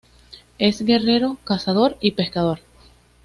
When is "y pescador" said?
2.01-2.61